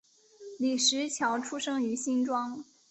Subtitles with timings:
[0.57, 2.65] 李石樵出生于新庄